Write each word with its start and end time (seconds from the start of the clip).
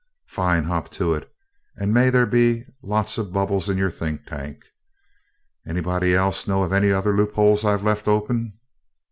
"Fine 0.25 0.63
hop 0.63 0.89
to 0.93 1.13
it, 1.13 1.31
and 1.77 1.93
may 1.93 2.09
there 2.09 2.25
be 2.25 2.65
lots 2.81 3.19
of 3.19 3.31
bubbles 3.31 3.69
in 3.69 3.77
your 3.77 3.91
think 3.91 4.25
tank. 4.25 4.65
Anybody 5.63 6.15
else 6.15 6.47
know 6.47 6.63
of 6.63 6.73
any 6.73 6.91
other 6.91 7.15
loop 7.15 7.35
holes 7.35 7.63
I've 7.63 7.83
left 7.83 8.07
open?" 8.07 8.53